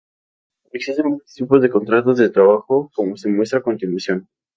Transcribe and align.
Existen 0.73 1.11
varios 1.11 1.31
tipos 1.31 1.61
de 1.61 1.69
contratos 1.69 2.17
de 2.17 2.31
trabajo 2.31 2.89
como 2.95 3.15
se 3.17 3.29
muestran 3.29 3.59
a 3.59 3.63
continuación. 3.65 4.27